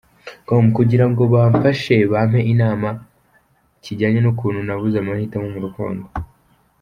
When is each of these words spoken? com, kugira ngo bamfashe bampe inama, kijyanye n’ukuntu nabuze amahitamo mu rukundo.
com, 0.47 0.65
kugira 0.77 1.05
ngo 1.11 1.23
bamfashe 1.33 1.95
bampe 2.11 2.39
inama, 2.53 2.89
kijyanye 3.83 4.19
n’ukuntu 4.21 4.59
nabuze 4.63 4.97
amahitamo 4.99 5.47
mu 5.53 5.59
rukundo. 5.67 6.05